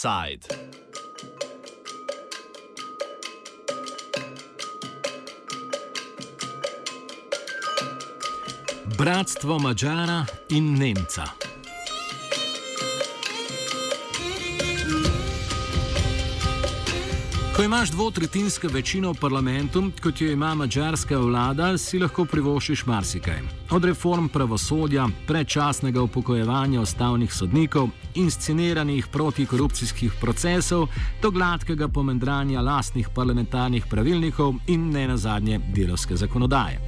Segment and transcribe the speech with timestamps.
[0.00, 0.46] Offside.
[8.96, 11.39] Bratstvo Mačara in Nemca.
[17.60, 23.42] Ko imaš dvotretinsko večino v parlamentu, kot jo ima mačarska vlada, si lahko privoščiš marsikaj.
[23.76, 30.88] Od reform pravosodja, predčasnega upokojevanja ustavnih sodnikov, insceniranih protikorupcijskih procesov,
[31.22, 36.80] do gladkega pomendranja lastnih parlamentarnih pravilnikov in ne nazadnje delovske zakonodaje.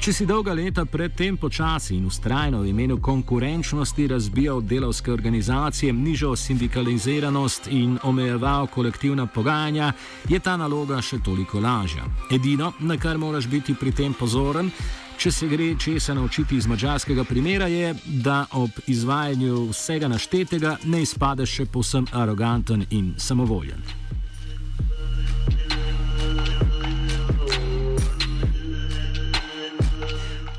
[0.00, 6.36] Če si dolga leta predtem počasi in ustrajno v imenu konkurenčnosti razbijal delovske organizacije, nižal
[6.36, 9.92] sindikaliziranost in omejeval kolektivna pogajanja,
[10.28, 12.04] je ta naloga še toliko lažja.
[12.30, 14.70] Edino, na kar moraš biti pri tem pozoren,
[15.18, 21.02] če se gre česa naučiti iz mačarskega primera, je, da ob izvajanju vsega naštetega ne
[21.02, 24.05] izpadeš še povsem aroganten in samovoljen.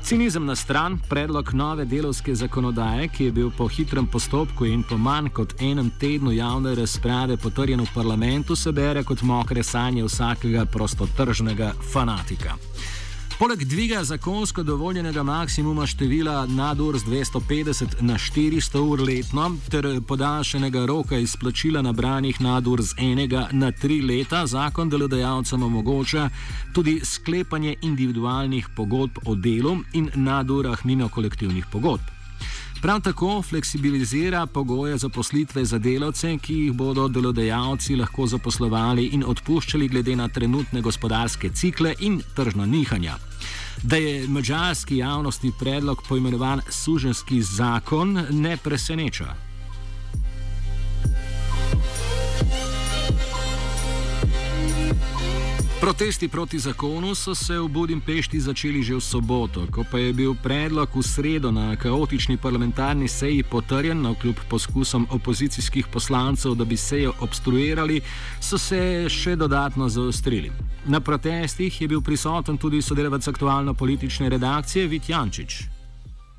[0.08, 4.96] Cinizem na stran, predlog nove delovske zakonodaje, ki je bil po hitrem postopku in po
[4.96, 10.64] manj kot enem tednu javne razprave potrjen v parlamentu, se bere kot mokre sanje vsakega
[10.64, 12.56] prostotržnega fanatika.
[13.38, 20.86] Poleg dviga zakonsko dovoljenega maksimuma števila nadur z 250 na 400 ur letno ter podaljšanega
[20.86, 26.28] roka izplačila nabranih nadur z enega na tri leta, zakon delodajalcem omogoča
[26.74, 32.17] tudi sklepanje individualnih pogodb o delu in nadurah mimo kolektivnih pogodb.
[32.82, 39.88] Prav tako fleksibilizira pogoje zaposlitve za delavce, ki jih bodo delodajalci lahko zaposlovali in odpuščali
[39.88, 43.16] glede na trenutne gospodarske cikle in tržna nihanja.
[43.82, 49.47] Da je mađarski javnosti predlog poimenovan suženski zakon, ne preseneča.
[55.80, 60.34] Protesti proti zakonu so se v Budimpešti začeli že v soboto, ko pa je bil
[60.34, 66.74] predlog v sredo na kaotični parlamentarni seji potrjen, na kljub poskusom opozicijskih poslancev, da bi
[66.74, 68.02] sejo obstruirali,
[68.42, 70.50] so se še dodatno zaostrili.
[70.90, 75.62] Na protestih je bil prisoten tudi sodelavec aktualno-politične redakcije Vitjančič.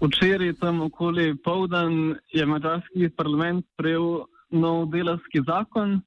[0.03, 6.01] Včeraj tam okoli povdan je mačarski parlament sprejel nov delovski zakon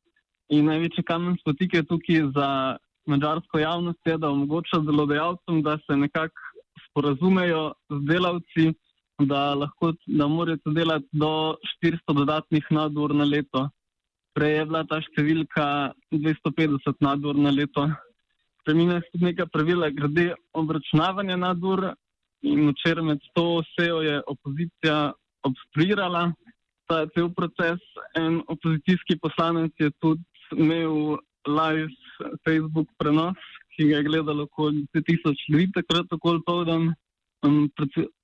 [0.53, 2.77] in največji kamen spotike tukaj za
[3.07, 6.41] mađarsko javnost je, da omogoča delodajalcem, da se nekako
[6.89, 8.73] sporazumejo z delavci,
[9.19, 13.69] da lahko da morajo delati do 400 dodatnih nadur na leto.
[14.35, 15.67] Prej je bila ta številka
[16.13, 17.89] 250 nadur na leto.
[18.63, 21.91] Spremenja se tudi neka pravila glede obračunavanja nadur
[22.43, 25.13] in včeraj med to sejo je opozicija
[25.45, 26.31] obstruirala
[26.89, 27.83] ta cel proces.
[28.17, 30.23] En opozicijski poslanec je tudi
[30.57, 31.91] imel live
[32.47, 33.39] Facebook prenos,
[33.77, 36.93] ki ga je gledalo okoli 1000 ljudi, takrat okoli povdan.
[37.43, 37.71] Um,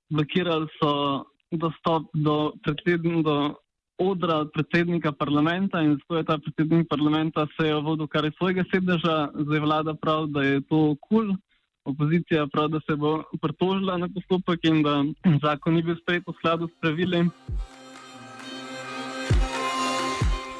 [0.09, 3.55] blokirali so dostop do, do
[3.99, 8.63] odra predsednika parlamenta in zato je ta predsednik parlamenta se je vodil kar iz svojega
[8.71, 11.27] sedeža, zdaj vlada prav, da je to kul.
[11.27, 11.35] Cool.
[11.85, 15.03] Opozicija prav, da se bo pritožila na postopek in da
[15.41, 17.23] zakon ni bil sprejet v skladu s pravili.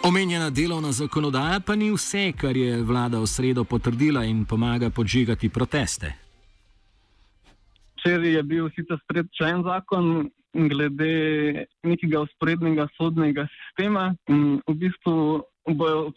[0.10, 5.50] Omenjena delovna zakonodaja pa ni vse, kar je vlada v sredo potrdila in pomaga podžigati
[5.54, 6.10] proteste.
[7.94, 10.08] Včeraj je bil sicer sprejet še en zakon
[10.72, 11.14] glede
[11.86, 14.08] nekega usporednega sodnega sistema.
[14.26, 15.46] V bistvu
[15.78, 16.10] bojo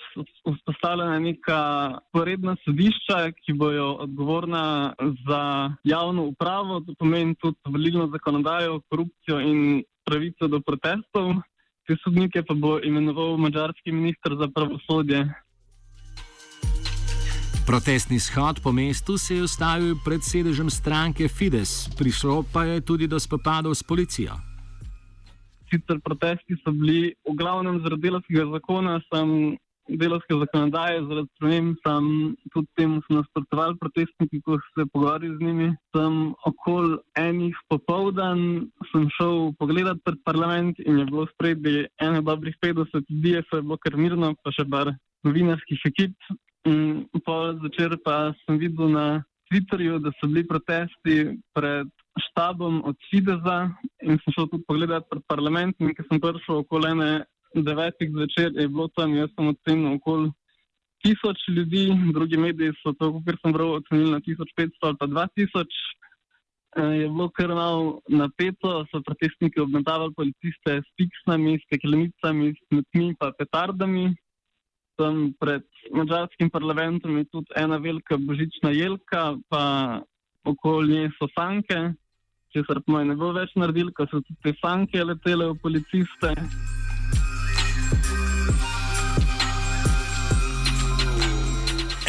[0.54, 1.60] vzpostavljena neka
[2.16, 4.64] poredna sodišča, ki bojo odgovorna
[5.28, 5.42] za
[5.84, 11.42] javno upravo, to pomeni tudi volilno zakonodajo, korupcijo in pravico do protestov
[11.86, 15.28] te sodnike pa bo imenoval mađarski ministr za pravosodje.
[17.66, 23.06] Protestni shod po mestu se je ustavil pred sedežem stranke Fides, prišlo pa je tudi
[23.06, 24.34] do spopadov s policijo.
[25.70, 29.56] Sicer protesti so bili v glavnem zaradi delovskega zakona, sem
[30.00, 32.06] delovske zakonodaje, zaradi sprememb sem
[32.54, 35.68] tudi temu nasprotoval protestniki, ko se pogovarjal z njimi.
[35.96, 36.18] Sem
[36.48, 43.10] okoli enih popoldan sem šel pogledat pred parlament in je bilo spredi ene dobrih 50
[43.10, 44.94] ljudi, se je bilo kar mirno, pa še bar
[45.26, 46.16] novinarskih ekip.
[46.68, 49.06] In pol začer pa sem videl na
[49.50, 51.16] Twitterju, da so bili protesti
[51.52, 51.90] pred
[52.28, 53.58] štabom od Fideza
[54.02, 57.10] in sem šel tudi pogledat pred parlament in ker sem prišel okoli ene
[57.54, 60.30] devetih zvečer je bilo tam, jaz sem ocenil okoli
[61.02, 65.66] tisoč ljudi, drugi mediji so to, kar sem bral, ocenili na 1500 ali pa 2000.
[66.72, 73.16] Eh, je bilo kar malo napeto, so protestniki obmetavali policiste s piksami, steklenicami, smetmi in
[73.38, 74.14] petardami.
[74.96, 80.00] tam pred mačarskim parlamentom je tudi ena velika božična jelka, pa
[80.44, 81.78] okoli nje so sanke,
[82.52, 86.34] če se pa ne bo več naredil, ko so tudi te sanke letele v policiste.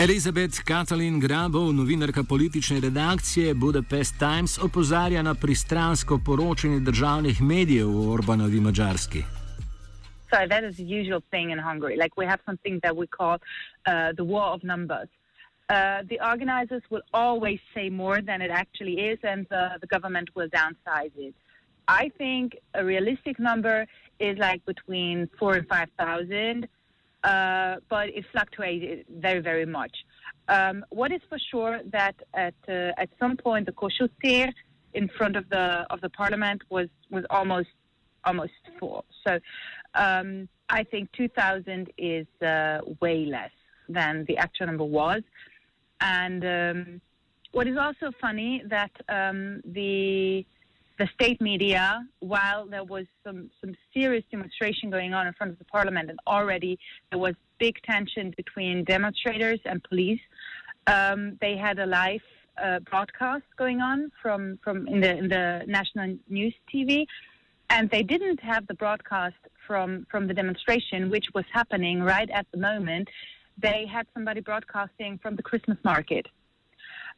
[0.03, 8.11] Elizabeth Katalin Grabov, novinarka politične redakcije Budapest Times, opozarja na pristransko poročanje državnih medijev v
[8.11, 9.21] Orbanovi Mačarski.
[10.29, 11.95] So that is the usual thing in Hungary.
[11.95, 15.09] Like we have something that we call uh, the war of numbers.
[15.69, 15.75] Uh,
[16.11, 20.49] the organizers will always say more than it actually is, and the, the government will
[20.61, 21.33] downsize it.
[21.87, 23.77] I think a realistic number
[24.19, 26.67] is like between four and five thousand,
[27.23, 29.95] uh, but it fluctuated very, very much.
[30.47, 34.53] Um, what is for sure that at uh, at some point the Kossuth
[34.93, 37.69] in front of the of the parliament was was almost
[38.25, 39.05] almost full.
[39.25, 39.39] So
[39.95, 43.51] um, I think 2,000 is uh, way less
[43.89, 45.21] than the actual number was.
[46.01, 47.01] And um,
[47.51, 50.45] what is also funny that um, the
[50.99, 55.59] the state media, while there was some, some serious demonstration going on in front of
[55.59, 56.77] the parliament, and already
[57.09, 60.19] there was big tension between demonstrators and police,
[60.87, 62.21] um, they had a live
[62.61, 67.05] uh, broadcast going on from, from in the in the national news TV,
[67.69, 69.35] and they didn't have the broadcast
[69.65, 73.07] from from the demonstration, which was happening right at the moment.
[73.57, 76.27] They had somebody broadcasting from the Christmas market,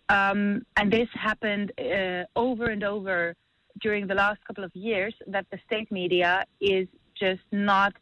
[0.07, 3.35] um, and this happened uh, over and over
[3.81, 5.13] during the last couple of years.
[5.27, 6.87] That the state media is
[7.19, 7.93] just not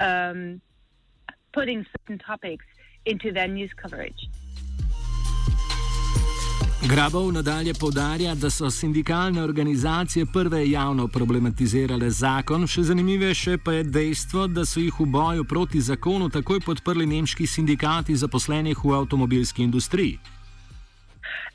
[0.00, 0.60] um,
[1.52, 2.66] putting certain topics
[3.04, 4.28] into their news coverage.
[6.88, 13.84] Grabov nadalje povdarja, da so sindikalne organizacije prve javno problematizirale zakon, še zanimivejše pa je
[13.84, 19.62] dejstvo, da so jih v boju proti zakonu takoj podprli nemški sindikati zaposlenih v avtomobilski
[19.62, 20.18] industriji.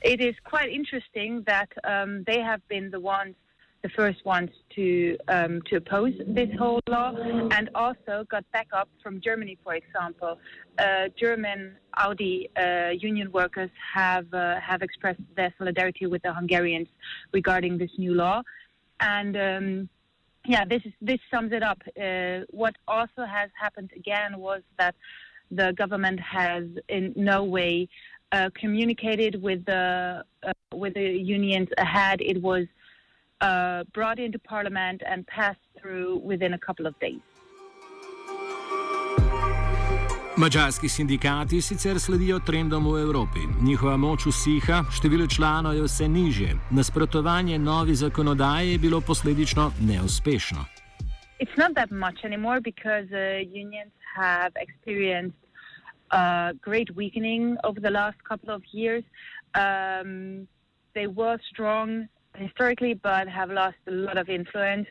[0.02, 3.36] It is quite interesting that um, they have been the ones
[3.82, 7.16] the first ones to um, to oppose this whole law,
[7.52, 10.38] and also got backup from Germany, for example.
[10.78, 16.88] Uh, German Audi uh, union workers have uh, have expressed their solidarity with the Hungarians
[17.34, 18.42] regarding this new law,
[19.00, 19.38] and.
[19.38, 19.90] Um,
[20.46, 21.82] yeah, this is, this sums it up.
[22.02, 24.96] Uh, what also has happened again was that
[25.52, 27.90] the government has in no way
[28.32, 32.22] uh, communicated with the uh, with the unions ahead.
[32.22, 32.66] It was
[33.42, 37.22] uh, brought into parliament and passed through within a couple of days.
[40.38, 43.40] Mačarski sindikati sicer sledijo trendom v Evropi.
[43.62, 46.56] Njihova moč usiha, število članov je vse nižje.
[46.72, 50.66] Nasprotovanje novi zakonodaji je bilo posledično neuspešno.
[51.40, 55.40] It's not that much anymore because uh, unions have experienced
[56.12, 59.04] a great weakening over the last couple of years.
[59.56, 60.48] Um,
[60.94, 62.08] they were strong
[62.40, 64.88] historically, but have lost a lot of influence.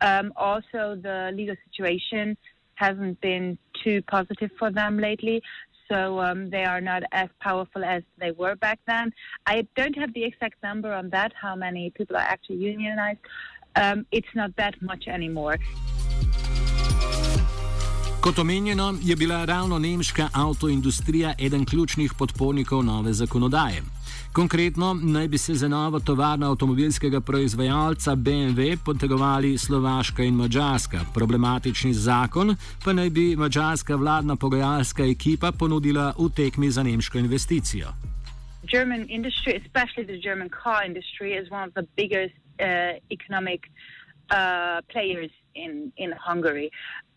[0.00, 2.36] Um, also, the legal situation
[2.74, 5.42] hasn't been too positive for them lately.
[5.88, 9.12] So um, they are not as powerful as they were back then.
[9.46, 13.20] I don't have the exact number on that, how many people are actually unionized.
[13.76, 15.56] Um, it's not that much anymore.
[18.20, 23.82] Kot omenjeno, je bila ravno nemška avtoindustrija eden ključnih podpornikov nove zakonodaje.
[24.32, 31.00] Konkretno naj bi se za novo tovarno avtomobilskega proizvajalca BMW potegovali Slovaška in Mačarska.
[31.14, 37.88] Problematični zakon pa naj bi mačarska vladna pogajalska ekipa ponudila v tekmi za nemško investicijo.
[38.72, 42.66] German industry, especially the German car industry, is one of the biggest uh,
[43.10, 43.60] economic
[44.30, 46.70] uh, players in, in Hungary.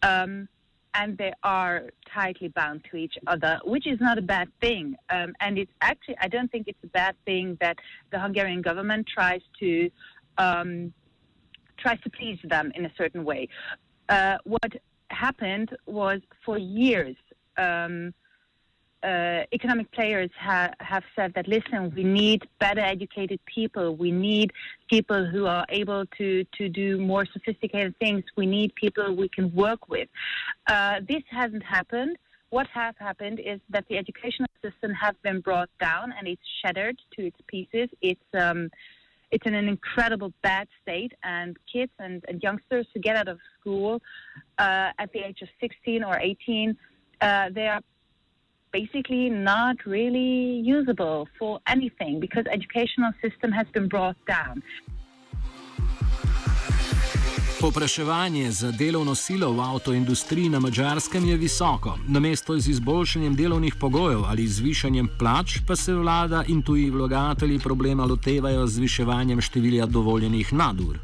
[0.04, 0.48] Um,
[0.96, 4.96] and they are tightly bound to each other, which is not a bad thing.
[5.10, 7.78] Um, and it's actually, I don't think it's a bad thing that
[8.12, 9.90] the Hungarian government tries to
[10.38, 10.94] um,
[11.78, 13.48] tries to please them in a certain way.
[14.10, 14.72] Uh, what
[15.10, 17.16] happened was for years.
[17.58, 18.14] Um,
[19.06, 23.96] uh, economic players ha- have said that listen, we need better educated people.
[23.96, 24.52] We need
[24.90, 28.24] people who are able to to do more sophisticated things.
[28.36, 30.10] We need people we can work with.
[30.68, 32.18] Uh, this hasn't happened.
[32.50, 36.98] What has happened is that the educational system has been brought down and it's shattered
[37.16, 37.90] to its pieces.
[38.02, 38.70] It's um,
[39.32, 43.40] it's in an incredible bad state, and kids and, and youngsters who get out of
[43.60, 44.02] school
[44.58, 46.78] uh, at the age of 16 or 18,
[47.22, 47.82] uh, they are
[48.80, 50.36] basically not really
[50.76, 54.56] usable for anything because educational system has been brought down.
[57.62, 61.98] Popraševanje za delovno silo v avtoindustriji na mačarskem je visoko.
[62.08, 68.06] Namesto z izboljšanjem delovnih pogojev ali zvišanjem plač, pa se vlada in tuji vlagatelji problema
[68.06, 71.00] lotevajo z zviševanjem števila dovoljenih nadur.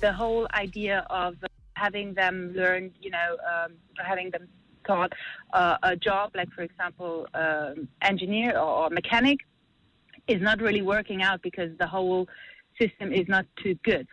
[0.00, 1.34] The whole idea of
[1.74, 3.72] having them learn, you know, um,
[4.10, 4.48] having them
[4.88, 9.40] uh, a job, like for example, um, engineer or, or mechanic,
[10.28, 12.26] is not really working out because the whole
[12.80, 14.06] system is not too good.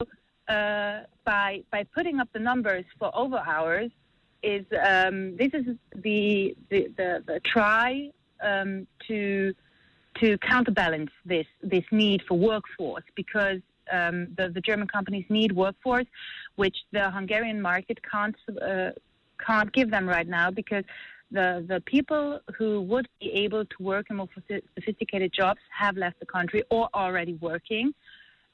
[0.00, 0.06] So
[0.52, 3.90] uh, by by putting up the numbers for over hours
[4.42, 8.10] is um, this is the the, the, the try
[8.42, 9.54] um, to
[10.20, 13.60] to counterbalance this this need for workforce because
[13.92, 16.06] um, the, the German companies need workforce,
[16.56, 18.90] which the Hungarian market can't uh,
[19.46, 20.84] can't give them right now because
[21.30, 24.28] the the people who would be able to work in more
[24.76, 27.92] sophisticated jobs have left the country or already working,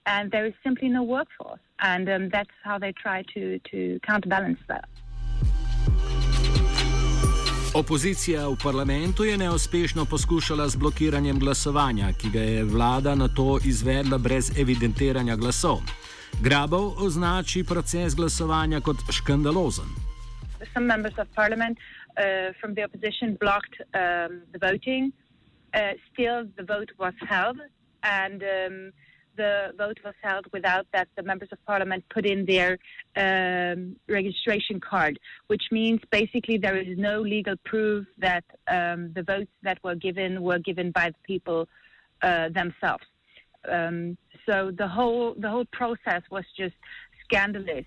[0.07, 4.61] and there is simply no workforce, and um, that's how they try to to counterbalance
[4.69, 4.89] that.
[7.77, 13.59] Opozicija v parlamentu je neuspešno poskušala z blokiranjem glasovanja, ki ga je vlada na to
[13.65, 15.83] izvedla brez evidentiranja glasov.
[16.41, 20.06] Grabov označi proces glasovanja kot škandalozen.
[20.75, 21.79] Some members of parliament
[22.17, 25.13] uh, from the opposition blocked um, the voting.
[25.75, 27.59] Uh, still, the vote was held,
[28.03, 28.93] and um,
[29.37, 32.79] the vote was held without that the members of parliament put in their
[33.17, 39.51] um, registration card, which means basically there is no legal proof that um, the votes
[39.63, 41.69] that were given were given by the people
[42.23, 43.05] uh, themselves.
[43.69, 44.17] Um,
[44.49, 46.75] so the whole the whole process was just
[47.25, 47.85] scandalous.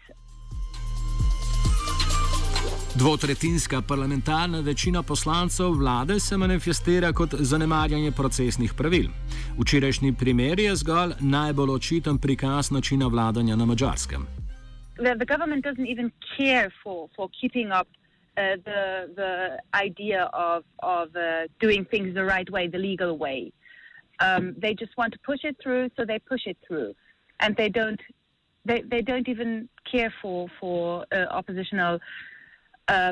[2.96, 9.10] Dvotretinska parlamentarna večina poslancev vlade se manifestira kot zanemarjanje procesnih pravil.
[9.60, 14.26] Včerajšnji primer je zgolj najbolj očiten prikaz načina vladanja na mačarskem.
[14.96, 18.82] The, the government doesn't even care for, for keeping up uh, the,
[19.16, 19.34] the
[19.88, 21.22] idea of, of uh,
[21.60, 23.52] doing things the right way, the legal way.
[24.20, 26.94] Um, they just want to push it through, so they push it through.
[27.40, 28.02] And they don't,
[28.66, 32.00] they, they don't even care for, for uh, oppositional uh,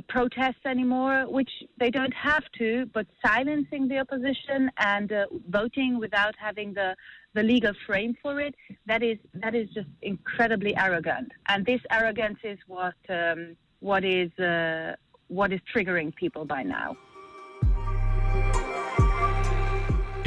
[0.07, 6.35] protests anymore, which they don't have to, but silencing the opposition and uh, voting without
[6.47, 6.89] having the,
[7.37, 8.55] the legal frame for it,
[8.85, 11.29] that is, that is just incredibly arrogant.
[11.47, 13.55] And this arrogance is what, um,
[13.89, 14.95] what, is, uh,
[15.27, 16.97] what is triggering people by now.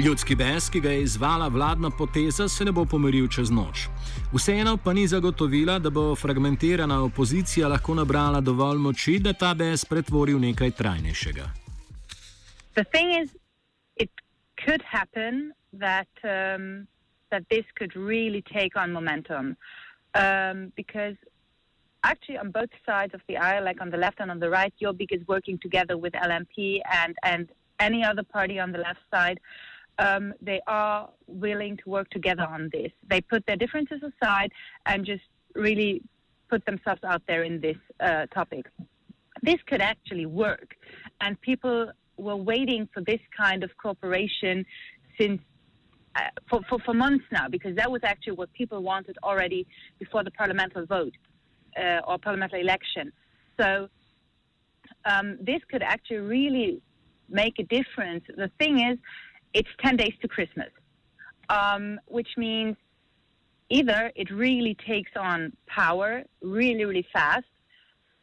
[0.05, 3.89] Ljudski bes, ki ga je izvala vladna poteza, se ne bo pomiril čez noč.
[4.33, 9.85] Vseeno pa ni zagotovila, da bo fragmentirana opozicija lahko nabrala dovolj moči, da ta bes
[9.85, 11.47] pretvori v nekaj trajnejšega.
[20.15, 21.17] Um, because
[22.03, 24.73] actually, on both sides of the aisle, like on the left and on the right,
[24.81, 29.39] Jobbik is working together with LMP and, and any other party on the left side.
[30.05, 32.91] Um, they are willing to work together on this.
[33.09, 34.51] They put their differences aside
[34.87, 36.03] and just really
[36.49, 38.65] put themselves out there in this uh, topic.
[39.43, 40.69] This could actually work,
[41.21, 41.79] and people
[42.17, 44.67] were waiting for this kind of cooperation
[45.19, 45.41] since
[46.17, 49.67] uh, for, for, for months now, because that was actually what people wanted already
[49.99, 51.15] before the parliamentary vote
[51.81, 53.13] uh, or parliamentary election.
[53.59, 53.89] So
[55.05, 56.83] um, this could actually really
[57.29, 58.25] make a difference.
[58.45, 58.99] The thing is,
[59.55, 60.71] it's 10 days to Christmas,
[61.49, 62.77] um, which means
[63.71, 67.45] either it really takes on power really, really fast.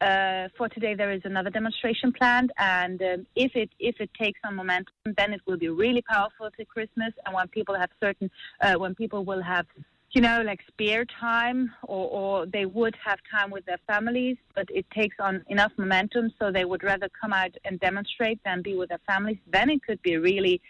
[0.00, 4.38] Uh, for today, there is another demonstration planned, and um, if it if it takes
[4.44, 7.12] on momentum, then it will be really powerful to Christmas.
[7.26, 8.30] And when people have certain,
[8.60, 9.66] uh, when people will have,
[10.12, 14.68] you know, like spare time, or, or they would have time with their families, but
[14.70, 18.76] it takes on enough momentum, so they would rather come out and demonstrate than be
[18.76, 19.38] with their families.
[19.52, 20.62] Then it could be really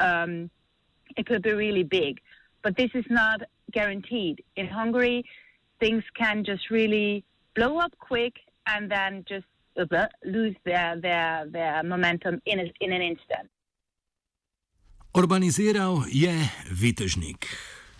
[0.00, 0.50] um,
[1.16, 2.20] it could be really big.
[2.62, 4.44] But this is not guaranteed.
[4.56, 5.24] In Hungary,
[5.80, 7.24] things can just really
[7.54, 8.34] blow up quick
[8.66, 9.46] and then just
[9.78, 13.48] uh, lose their, their, their momentum in, a, in an instant.
[15.12, 16.30] Urbaniziral je
[16.70, 17.46] vitežnik.